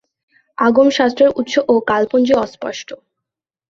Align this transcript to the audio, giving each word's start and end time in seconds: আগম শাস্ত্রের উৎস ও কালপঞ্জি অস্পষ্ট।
আগম 0.57 0.87
শাস্ত্রের 0.97 1.29
উৎস 1.39 1.53
ও 1.67 1.73
কালপঞ্জি 1.89 2.33
অস্পষ্ট। 2.37 2.89